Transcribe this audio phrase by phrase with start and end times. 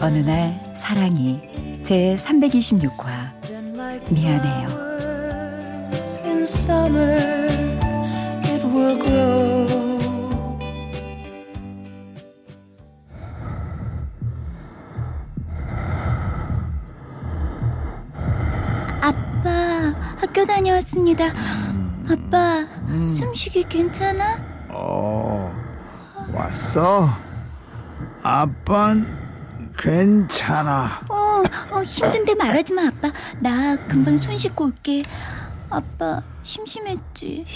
[0.00, 3.06] 어느 날 사랑이 제 326화
[4.10, 4.68] 미안해요.
[19.00, 21.26] 아빠 학교 다녀왔습니다.
[22.10, 22.66] 아빠
[23.08, 24.38] 숨쉬기 괜찮아?
[24.70, 25.52] 어
[26.32, 27.08] 왔어?
[28.22, 29.17] 아빤
[29.78, 31.00] 괜찮아.
[31.08, 33.12] 어, 어 힘든데 말하지 마 아빠.
[33.40, 35.02] 나 금방 손 씻고 올게.
[35.70, 37.46] 아빠 심심했지.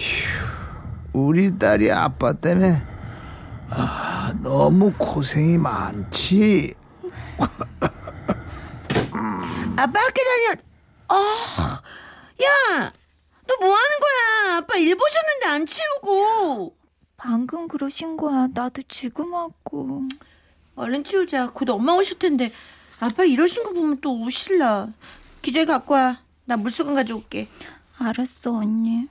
[1.13, 2.83] 우리 딸이 아빠 때문에
[3.71, 6.75] 아, 너무 고생이 많지.
[9.77, 10.63] 아빠 학교 다녀.
[11.09, 11.81] 아,
[12.43, 12.93] 야,
[13.47, 14.57] 너 뭐 하는 거야?
[14.59, 16.77] 아빠 일 보셨는데 안 치우고.
[17.17, 18.49] 방금 그러신 거야.
[18.53, 20.03] 나도 지금 왔고.
[20.75, 21.51] 얼른 치우자.
[21.51, 22.51] 곧 엄마 오실 텐데.
[23.01, 24.89] 아빠 이러신 거 보면 또 우실라.
[25.43, 26.21] 기저귀 갖고 와.
[26.45, 27.49] 나 물수건 가져올게.
[27.99, 29.09] 알았어, 언니.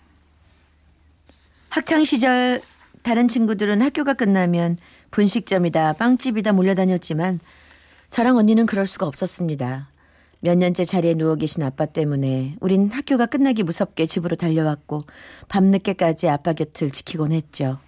[1.69, 2.61] 학창 시절
[3.01, 4.75] 다른 친구들은 학교가 끝나면
[5.11, 7.39] 분식점이다 빵집이다 몰려다녔지만
[8.09, 9.87] 저랑 언니는 그럴 수가 없었습니다.
[10.41, 15.05] 몇 년째 자리에 누워 계신 아빠 때문에 우린 학교가 끝나기 무섭게 집으로 달려왔고
[15.47, 17.79] 밤늦게까지 아빠 곁을 지키곤 했죠.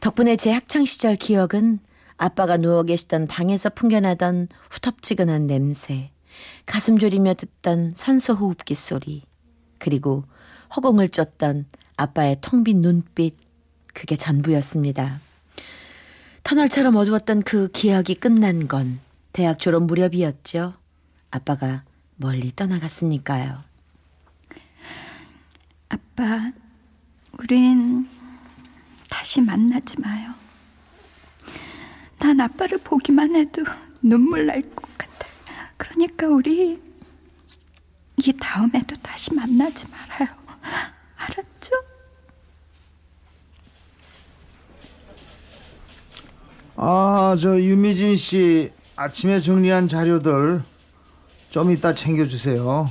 [0.00, 1.78] 덕분에 제 학창 시절 기억은
[2.16, 6.10] 아빠가 누워 계시던 방에서 풍겨나던 후텁지근한 냄새,
[6.64, 9.22] 가슴 졸이며 듣던 산소 호흡기 소리,
[9.78, 10.24] 그리고
[10.74, 11.66] 허공을 쫓던
[11.96, 13.36] 아빠의 텅 빈 눈빛,
[13.94, 15.20] 그게 전부였습니다.
[16.42, 19.00] 터널처럼 어두웠던 그 기억이 끝난 건
[19.32, 20.74] 대학 졸업 무렵이었죠.
[21.30, 21.84] 아빠가
[22.16, 23.64] 멀리 떠나갔으니까요.
[25.88, 26.52] 아빠,
[27.38, 28.08] 우린
[29.10, 30.45] 다시 만나지 마요.
[32.18, 33.62] 난 아빠를 보기만 해도
[34.02, 35.26] 눈물 날 것 같아.
[35.76, 36.80] 그러니까 우리
[38.18, 40.36] 이 다음에도 다시 만나지 말아요.
[41.16, 41.72] 알았죠?
[46.76, 50.62] 아, 저 유미진 씨 아침에 정리한 자료들
[51.50, 52.90] 좀 이따 챙겨주세요.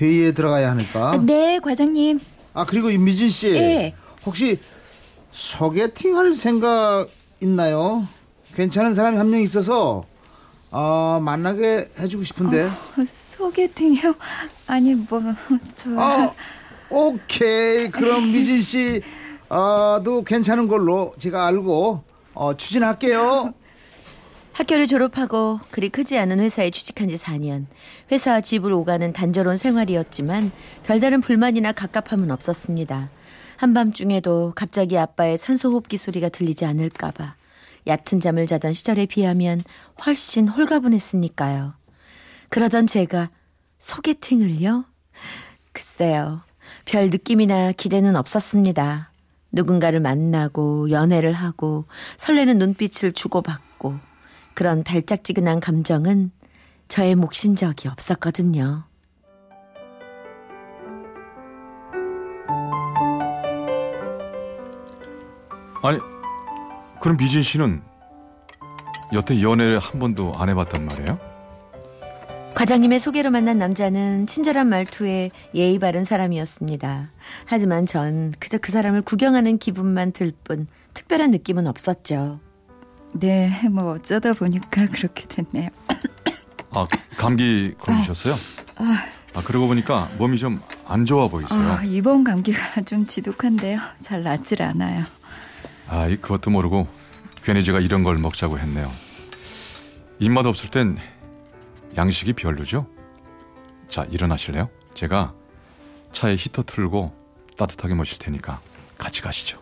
[0.00, 1.20] 회의에 들어가야 하니까.
[1.24, 2.18] 네, 과장님.
[2.54, 3.94] 아 그리고 유미진 씨, 예.
[4.26, 4.58] 혹시
[5.30, 7.06] 소개팅 할 생각
[7.40, 8.06] 있나요?
[8.60, 10.04] 괜찮은 사람이 한 명 있어서
[10.70, 12.64] 아 만나게 해주고 싶은데.
[12.64, 12.70] 어,
[13.06, 14.14] 소개팅이요?
[14.66, 15.22] 아니 뭐
[15.74, 15.88] 저.
[15.98, 16.34] 아
[16.90, 19.00] 오케이 그럼 미진 씨
[19.48, 22.02] 아도 괜찮은 걸로 제가 알고
[22.34, 23.54] 어, 추진할게요.
[24.52, 27.64] 학교를 졸업하고 그리 크지 않은 회사에 취직한 지 4년.
[28.12, 30.52] 회사와 집을 오가는 단조로운 생활이었지만
[30.84, 33.08] 별다른 불만이나 갑갑함은 없었습니다.
[33.56, 37.34] 한밤중에도 갑자기 아빠의 산소호흡기 소리가 들리지 않을까봐
[37.86, 39.62] 얕은 잠을 자던 시절에 비하면
[40.04, 41.74] 훨씬 홀가분했으니까요.
[42.48, 43.30] 그러던 제가
[43.78, 44.84] 소개팅을요?
[45.72, 46.42] 글쎄요.
[46.84, 49.12] 별 느낌이나 기대는 없었습니다.
[49.52, 51.86] 누군가를 만나고 연애를 하고
[52.16, 53.98] 설레는 눈빛을 주고받고
[54.54, 56.30] 그런 달짝지근한 감정은
[56.88, 58.84] 저의 몫인 적이 없었거든요.
[65.82, 65.98] 아니
[67.00, 67.82] 그럼 미진 씨는
[69.12, 71.18] 여태 연애를 한 번도 안 해봤단 말이에요?
[72.54, 77.10] 과장님의 소개로 만난 남자는 친절한 말투에 예의 바른 사람이었습니다.
[77.46, 82.40] 하지만 전 그저 그 사람을 구경하는 기분만 들 뿐 특별한 느낌은 없었죠.
[83.12, 85.68] 네, 뭐 어쩌다 보니까 그렇게 됐네요.
[86.74, 86.84] 아
[87.16, 88.34] 감기 걸리셨어요?
[89.34, 91.56] 아 그러고 보니까 몸이 좀 안 좋아 보이세요.
[91.60, 93.78] 아, 이번 감기가 좀 지독한데요.
[94.00, 95.04] 잘 낫질 않아요.
[95.90, 96.86] 아, 이 그것도 모르고
[97.42, 98.88] 괜히 제가 이런 걸 먹자고 했네요.
[100.20, 100.96] 입맛 없을 땐
[101.96, 102.86] 양식이 별로죠?
[103.88, 104.70] 자, 일어나실래요?
[104.94, 105.34] 제가
[106.12, 107.12] 차에 히터 틀고
[107.56, 108.60] 따뜻하게 모실 테니까
[108.98, 109.60] 같이 가시죠.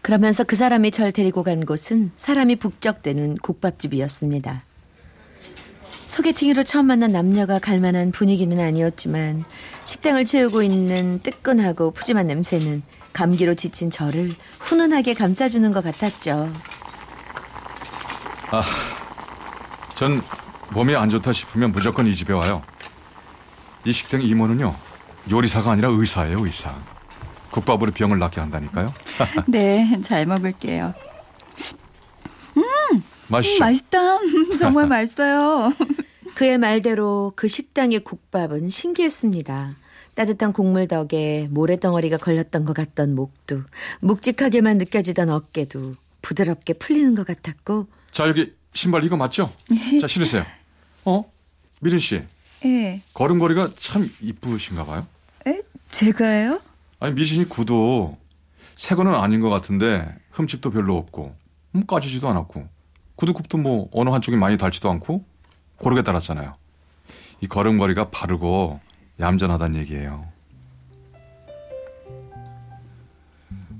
[0.00, 4.64] 그러면서 그 사람이 절 데리고 간 곳은 사람이 북적대는 국밥집이었습니다.
[6.06, 9.42] 소개팅으로 처음 만난 남녀가 갈 만한 분위기는 아니었지만
[9.84, 12.82] 식당을 채우고 있는 뜨끈하고 푸짐한 냄새는
[13.14, 16.52] 감기로 지친 저를 훈훈하게 감싸주는 것 같았죠.
[19.94, 20.22] 전
[20.70, 22.62] 몸이 안 좋다 싶으면 무조건 이 집에 와요.
[23.84, 24.74] 이 식당 이모는요
[25.30, 26.74] 요리사가 아니라 의사예요 의사.
[27.50, 28.92] 국밥으로 병을 낫게 한다니까요.
[29.46, 30.92] 네, 잘 먹을게요.
[33.28, 33.64] 맛있죠?
[33.64, 33.98] 맛있다.
[34.58, 35.72] 정말 맛있어요.
[36.34, 39.72] 그의 말대로 그 식당의 국밥은 신기했습니다.
[40.14, 43.62] 따뜻한 국물 덕에 모래덩어리가 걸렸던 것 같던 목도
[44.00, 49.52] 묵직하게만 느껴지던 어깨도 부드럽게 풀리는 것 같았고 자 여기 신발 이거 맞죠?
[50.00, 50.44] 자 신으세요.
[51.04, 51.24] 어?
[51.80, 52.22] 미린 씨
[52.64, 53.00] 예.
[53.12, 55.06] 걸음걸이가 참 이쁘신가 봐요.
[55.46, 55.60] 에?
[55.90, 56.60] 제가요?
[57.00, 58.16] 아니 미신이 구도
[58.76, 61.34] 새 거는 아닌 것 같은데 흠집도 별로 없고
[61.74, 62.66] 음, 까지지도 않았고
[63.16, 65.24] 구두굽도 뭐 어느 한쪽이 많이 닳지도 않고
[65.76, 66.56] 고르게 달았잖아요.
[67.40, 68.80] 이 걸음걸이가 바르고
[69.20, 70.26] 얌전하다는 얘기예요.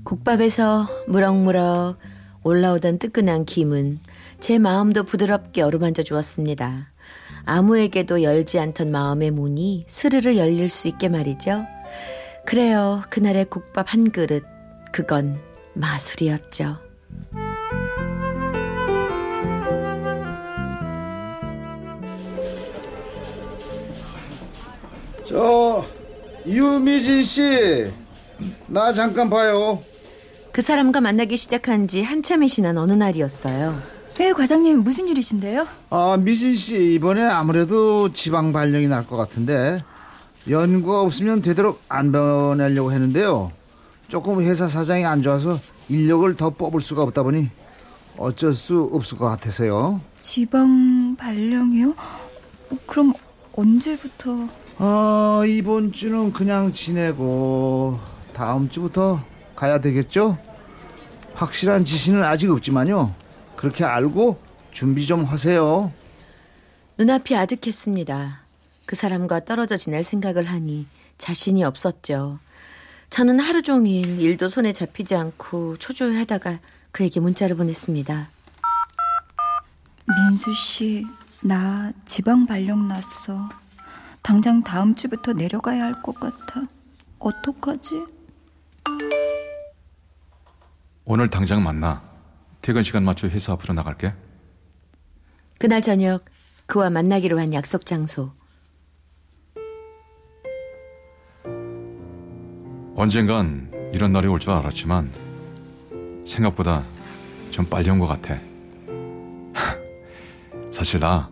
[0.03, 1.97] 국밥에서 무럭무럭
[2.43, 3.99] 올라오던 뜨끈한 김은
[4.39, 6.91] 제 마음도 부드럽게 어루만져 주었습니다.
[7.45, 11.65] 아무에게도 열지 않던 마음의 문이 스르르 열릴 수 있게 말이죠.
[12.45, 13.03] 그래요.
[13.09, 14.43] 그날의 국밥 한 그릇.
[14.91, 15.39] 그건
[15.73, 16.77] 마술이었죠.
[25.45, 25.85] 저
[26.47, 27.91] 유미진 씨,
[28.67, 29.83] 나 잠깐 봐요.
[30.53, 33.77] 그 사람과 만나기 시작한 지 한참이 지난 어느 날이었어요.
[34.17, 35.67] 네, 과장님 무슨 일이신데요?
[35.89, 39.83] 아 미진 씨 이번에 아무래도 지방 발령이 날 것 같은데
[40.49, 43.51] 연구가 없으면 되도록 안 보내려고 했는데요.
[44.07, 45.59] 조금 회사 사정이 안 좋아서
[45.89, 47.49] 인력을 더 뽑을 수가 없다 보니
[48.17, 49.99] 어쩔 수 없을 것 같아서요.
[50.17, 51.89] 지방 발령이요?
[51.89, 53.11] 어, 그럼
[53.53, 54.47] 언제부터?
[54.77, 57.99] 어, 이번 주는 그냥 지내고
[58.33, 59.23] 다음 주부터
[59.55, 60.37] 가야 되겠죠?
[61.33, 63.13] 확실한 지시는 아직 없지만요.
[63.55, 64.39] 그렇게 알고
[64.71, 65.93] 준비 좀 하세요.
[66.97, 68.41] 눈앞이 아득했습니다.
[68.85, 70.87] 그 사람과 떨어져 지낼 생각을 하니
[71.17, 72.39] 자신이 없었죠.
[73.09, 76.59] 저는 하루 종일 일도 손에 잡히지 않고 초조해하다가
[76.91, 78.29] 그에게 문자를 보냈습니다.
[80.07, 81.05] 민수 씨,
[81.41, 83.49] 나 지방 발령 났어.
[84.25, 86.65] 당장 다음 주부터 내려가야 할 것 같아.
[87.19, 88.03] 어떡하지?
[91.05, 92.01] 오늘 당장 만나.
[92.61, 94.13] 퇴근 시간 맞춰 회사 앞으로 나갈게.
[95.59, 96.25] 그날 저녁
[96.65, 98.31] 그와 만나기로 한 약속 장소.
[102.95, 105.11] 언젠간 이런 날이 올 줄 알았지만
[106.25, 106.83] 생각보다
[107.51, 108.39] 좀 빨리 온 것 같아.
[110.71, 111.29] 사실 나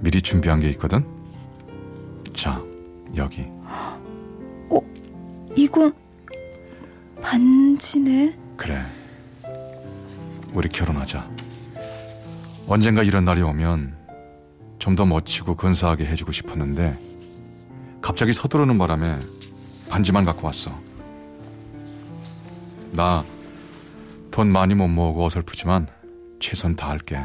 [0.00, 1.19] 미리 준비한 게 있거든.
[2.40, 2.58] 자,
[3.18, 3.44] 여기.
[4.70, 4.80] 어,
[5.54, 5.92] 이건
[7.20, 8.34] 반지네.
[8.56, 8.82] 그래.
[10.54, 11.28] 우리 결혼하자.
[12.66, 13.94] 언젠가 이런 날이 오면
[14.78, 16.98] 좀 더 멋지고 근사하게 해주고 싶었는데
[18.00, 19.18] 갑자기 서두르는 바람에
[19.90, 20.70] 반지만 갖고 왔어.
[22.92, 23.22] 나
[24.30, 25.88] 돈 많이 못 모으고 어설프지만
[26.40, 27.18] 최선 다할게.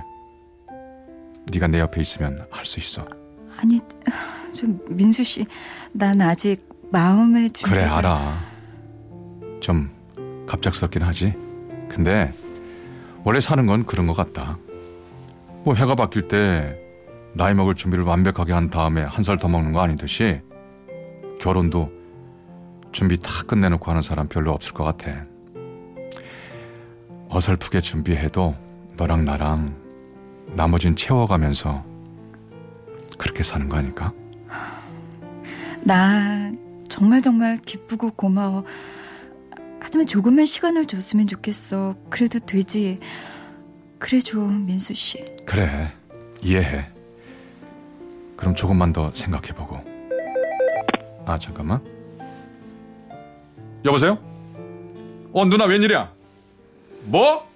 [1.53, 3.05] 네가 내 옆에 있으면 할 수 있어.
[3.57, 3.79] 아니,
[4.65, 5.45] 좀 민수 씨,
[5.93, 7.69] 난 아직 마음의 준비.
[7.71, 8.39] 그래 알아.
[9.59, 9.89] 좀
[10.47, 11.33] 갑작스럽긴 하지.
[11.87, 12.33] 근데
[13.23, 14.57] 원래 사는 건 그런 것 같다.
[15.63, 16.79] 뭐 해가 바뀔 때
[17.33, 20.41] 나이 먹을 준비를 완벽하게 한 다음에 한 살 더 먹는 거 아니듯이
[21.39, 21.91] 결혼도
[22.91, 25.25] 준비 다 끝내놓고 하는 사람 별로 없을 것 같아.
[27.29, 28.55] 어설프게 준비해도
[28.97, 29.75] 너랑 나랑
[30.53, 31.83] 나머진 채워가면서
[33.17, 34.13] 그렇게 사는 거 아닐까?
[35.85, 36.51] 나
[36.89, 38.63] 정말 정말 기쁘고 고마워.
[39.79, 41.95] 하지만 조금만 시간을 줬으면 좋겠어.
[42.09, 42.97] 그래도 되지.
[43.99, 45.23] 그래 줘, 민수 씨.
[45.45, 45.91] 그래
[46.41, 46.87] 이해해.
[48.35, 49.79] 그럼 조금만 더 생각해보고.
[51.25, 51.79] 아 잠깐만.
[53.85, 54.17] 여보세요?
[55.33, 56.11] 어 누나 웬일이야?
[57.03, 57.47] 뭐?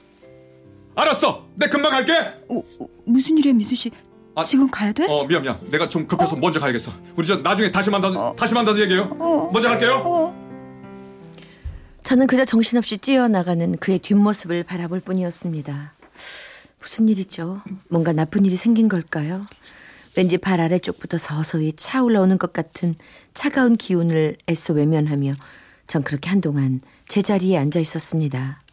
[0.95, 1.47] 알았어.
[1.55, 2.13] 내 금방 갈게.
[2.49, 3.89] 어, 어, 무슨 일이야, 민수 씨?
[4.39, 5.05] 아, 지금 가야 돼?
[5.07, 5.59] 어 미안 미안.
[5.69, 6.91] 내가 좀 급해서 먼저 가야겠어.
[7.15, 9.03] 우리 저 나중에 다시 만나서 다시 만나서 얘기해요.
[9.19, 9.49] 어.
[9.51, 10.03] 먼저 갈게요.
[10.05, 10.49] 어.
[12.03, 15.93] 저는 그저 정신없이 뛰어나가는 그의 뒷모습을 바라볼 뿐이었습니다.
[16.79, 17.61] 무슨 일이죠?
[17.89, 19.45] 뭔가 나쁜 일이 생긴 걸까요?
[20.15, 22.95] 왠지 발 아래쪽부터 서서히 차올라오는 것 같은
[23.33, 25.33] 차가운 기운을 애써 외면하며
[25.85, 28.63] 전 그렇게 한동안 제자리에 앉아 있었습니다.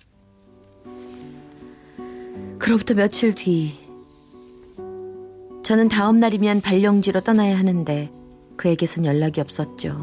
[2.58, 3.85] 그로부터 며칠 뒤
[5.66, 8.12] 저는 다음 날이면 발령지로 떠나야 하는데
[8.56, 9.96] 그에게선 연락이 없었죠.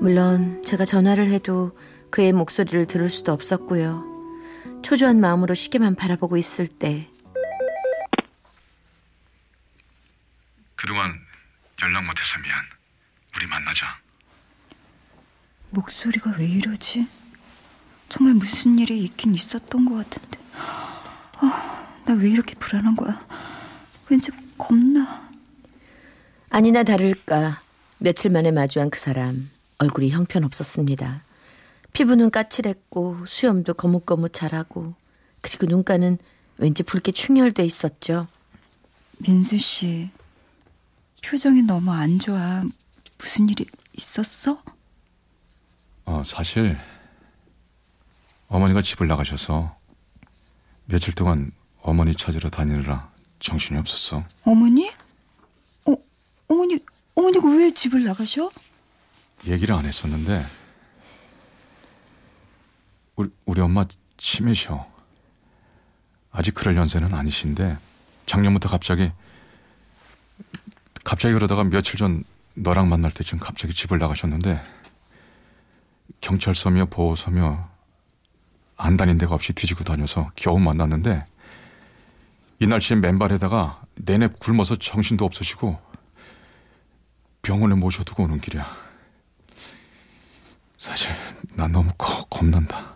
[0.00, 1.76] 물론 제가 전화를 해도
[2.12, 4.04] 그의 목소리를 들을 수도 없었고요.
[4.84, 7.10] 초조한 마음으로 시계만 바라보고 있을 때
[10.76, 11.18] 그동안
[11.82, 12.56] 연락 못해서 미안.
[13.34, 13.86] 우리 만나자.
[15.70, 17.08] 목소리가 왜 이러지?
[18.08, 20.38] 정말 무슨 일이 있긴 있었던 것 같은데.
[21.38, 23.20] 아, 나 왜 이렇게 불안한 거야?
[24.08, 25.30] 왠지 겁나.
[26.50, 27.60] 아니나 다를까
[27.98, 31.22] 며칠 만에 마주한 그 사람 얼굴이 형편없었습니다.
[31.92, 34.94] 피부는 까칠했고 수염도 거뭇거뭇 자라고
[35.40, 36.18] 그리고 눈가는
[36.58, 38.26] 왠지 붉게 충혈돼 있었죠.
[39.18, 40.10] 민수 씨,
[41.24, 42.62] 표정이 너무 안 좋아.
[43.18, 44.62] 무슨 일이 있었어?
[46.04, 46.78] 어, 사실
[48.48, 49.76] 어머니가 집을 나가셔서
[50.84, 51.50] 며칠 동안
[51.82, 53.10] 어머니 찾으러 다니느라
[53.40, 54.24] 정신이 없었어.
[54.44, 54.90] 어머니?
[55.84, 55.94] 어,
[56.48, 56.78] 어머니,
[57.14, 58.50] 어머니가 왜 집을 나가셔?
[59.46, 60.46] 얘기를 안 했었는데
[63.16, 63.84] 우리, 우리 엄마
[64.16, 64.86] 치매셔.
[66.32, 67.78] 아직 그럴 연세는 아니신데
[68.26, 69.10] 작년부터 갑자기
[71.02, 72.24] 갑자기 그러다가 며칠 전
[72.54, 74.62] 너랑 만날 때쯤 갑자기 집을 나가셨는데
[76.20, 77.68] 경찰서며 보호소며
[78.76, 81.24] 안 다닌 데가 없이 뒤지고 다녀서 겨우 만났는데
[82.58, 85.78] 이 날씨에 맨발에다가 내내 굶어서 정신도 없으시고
[87.42, 88.66] 병원에 모셔두고 오는 길이야.
[90.78, 91.12] 사실
[91.54, 92.94] 난 너무 겁, 겁난다.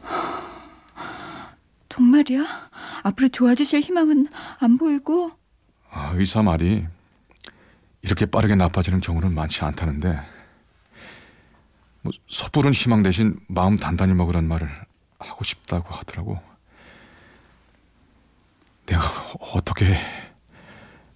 [1.89, 2.45] 정말이야?
[3.03, 5.33] 앞으로 좋아지실 희망은 안 보이고?
[5.91, 6.87] 아, 의사 말이
[8.03, 10.21] 이렇게 빠르게 나빠지는 경우는 많지 않다는데
[12.03, 14.71] 뭐 섣부른 희망 대신 마음 단단히 먹으란 말을
[15.19, 16.41] 하고 싶다고 하더라고.
[18.91, 19.09] 내가
[19.55, 19.97] 어떻게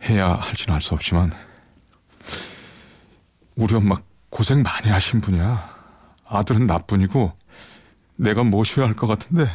[0.02, 1.32] 해야 할지는 알 수 없지만
[3.56, 3.96] 우리 엄마
[4.30, 5.74] 고생 많이 하신 분이야.
[6.26, 7.32] 아들은 나뿐이고
[8.16, 9.48] 내가 모셔야 할 것 같은데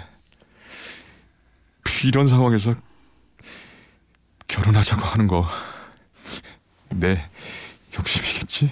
[2.05, 2.75] 이런 상황에서
[4.47, 5.45] 결혼하자고 하는 거
[6.91, 7.29] 내
[7.95, 8.71] 욕심이겠지?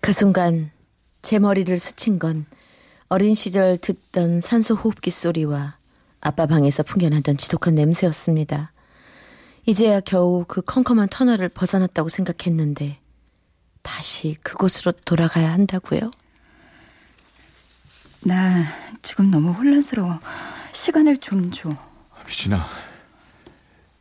[0.00, 0.70] 그 순간
[1.22, 2.44] 제 머리를 스친 건
[3.08, 5.77] 어린 시절 듣던 산소 호흡기 소리와
[6.28, 8.72] 아빠 방에서 풍겨나던 지독한 냄새였습니다.
[9.64, 12.98] 이제야 겨우 그 컴컴한 터널을 벗어났다고 생각했는데
[13.80, 16.10] 다시 그곳으로 돌아가야 한다고요?
[18.24, 18.62] 나
[19.00, 20.20] 지금 너무 혼란스러워.
[20.72, 21.70] 시간을 좀 줘.
[22.26, 22.68] 미진아,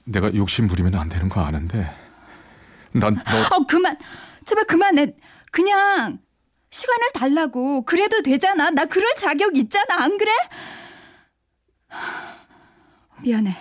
[0.03, 1.89] 내가 욕심 부리면 안 되는 거 아는데
[2.91, 3.97] 난 너 어, 그만.
[4.43, 5.15] 제발 그만해.
[5.51, 6.19] 그냥
[6.71, 7.83] 시간을 달라고.
[7.85, 8.69] 그래도 되잖아.
[8.69, 10.03] 나 그럴 자격 있잖아.
[10.03, 10.31] 안 그래?
[13.21, 13.55] 미안해.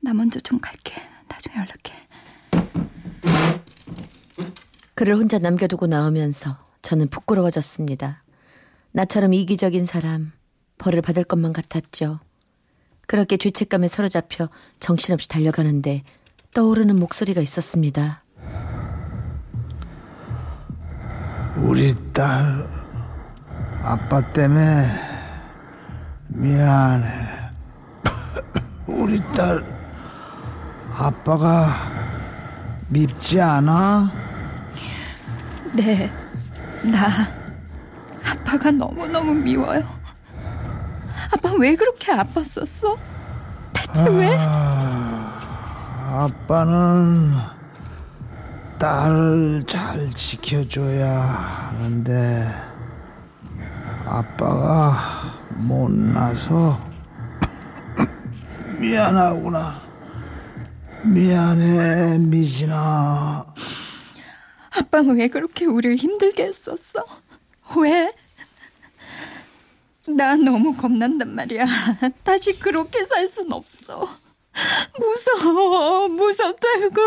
[0.00, 1.00] 나 먼저 좀 갈게.
[1.28, 2.08] 나중에 연락해.
[4.94, 8.22] 그를 혼자 남겨두고 나오면서 저는 부끄러워졌습니다.
[8.92, 10.32] 나처럼 이기적인 사람,
[10.78, 12.20] 벌을 받을 것만 같았죠.
[13.06, 16.02] 그렇게 죄책감에 사로잡혀 정신없이 달려가는데
[16.52, 18.24] 떠오르는 목소리가 있었습니다.
[21.56, 22.68] 우리 딸
[23.82, 24.86] 아빠 때문에
[26.28, 27.29] 미안해.
[29.00, 29.64] 우리 딸
[30.94, 31.64] 아빠가
[32.88, 34.10] 밉지 않아?
[35.72, 36.12] 네.
[36.82, 37.08] 나
[38.22, 39.82] 아빠가 너무너무 미워요.
[41.32, 42.98] 아빠 왜 그렇게 아팠었어?
[43.72, 44.36] 대체 왜?
[46.12, 47.32] 아빠는
[48.78, 52.54] 딸을 잘 지켜줘야 하는데
[54.04, 54.92] 아빠가
[55.54, 56.89] 못나서
[58.80, 59.74] 미안하구나.
[61.04, 63.54] 미안해 미진아.
[64.78, 67.04] 아빠는 왜 그렇게 우리를 힘들게 했었어?
[67.76, 68.12] 왜?
[70.08, 71.66] 나 너무 겁난단 말이야.
[72.24, 74.08] 다시 그렇게 살 순 없어.
[74.98, 77.00] 무서워, 무섭다고.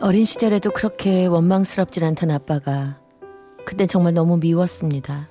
[0.00, 2.98] 어린 시절에도 그렇게 원망스럽진 않던 아빠가
[3.64, 5.28] 그땐 정말 너무 미웠습니다.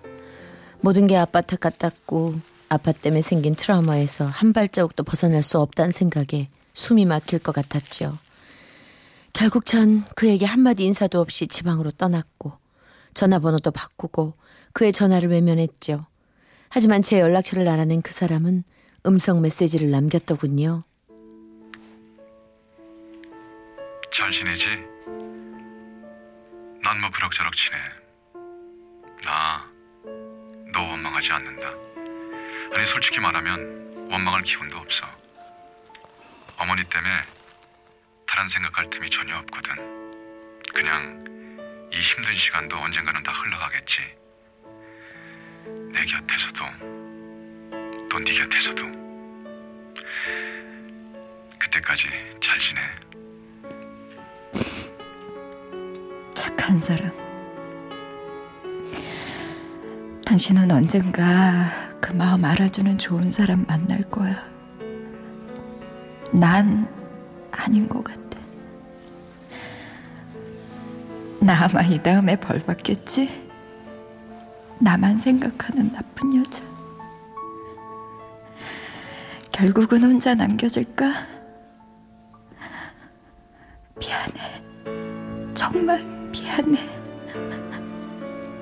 [0.81, 7.39] 모든 게탓 같았고 아빠 때문에 생긴 트라우마에서 한 발자국도 벗어날 수 없다는 생각에 숨이 막힐
[7.39, 8.17] 것 같았죠.
[9.33, 12.53] 결국 전 그에게 한마디 인사도 없이 지방으로 떠났고
[13.13, 14.33] 전화번호도 바꾸고
[14.73, 16.05] 그의 전화를 외면했죠.
[16.69, 18.63] 하지만 제 연락처를 알아낸 그 사람은
[19.05, 20.83] 음성 메시지를 남겼더군요.
[24.13, 24.65] 잘 지내지?
[26.83, 27.77] 난뭐 그럭저럭 지내.
[29.23, 29.70] 나
[30.71, 31.67] 너 원망하지 않는다.
[32.73, 35.05] 아니 솔직히 말하면 원망할 기운도 없어.
[36.57, 37.21] 어머니 때문에
[38.27, 39.75] 다른 생각할 틈이 전혀 없거든.
[40.73, 44.01] 그냥 이 힘든 시간도 언젠가는 다 흘러가겠지.
[45.91, 46.65] 내 곁에서도
[48.09, 49.01] 또 네 곁에서도
[51.71, 52.09] 때까지
[52.41, 52.81] 잘 지내.
[56.35, 57.30] 착한 사람.
[60.31, 61.65] 당신은 언젠가
[61.99, 64.49] 그 마음 알아주는 좋은 사람 만날 거야.
[66.31, 66.87] 난
[67.51, 68.39] 아닌 것 같아.
[71.41, 73.45] 나 아마 이 다음에 벌 받겠지?
[74.79, 76.63] 나만 생각하는 나쁜 여자.
[79.51, 81.27] 결국은 혼자 남겨질까?
[83.99, 85.53] 미안해.
[85.53, 86.89] 정말 미안해.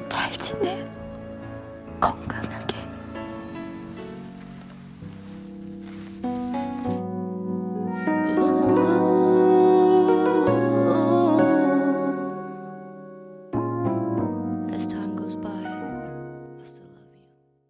[0.10, 0.99] 잘 지내.
[2.00, 2.69] 건강하게.